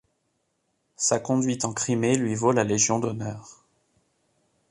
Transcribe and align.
Sa 0.95 1.19
conduite 1.19 1.63
en 1.63 1.73
Crimée 1.73 2.17
lui 2.17 2.33
vaut 2.33 2.51
la 2.53 2.63
Légion 2.63 2.97
d'honneur. 2.97 3.63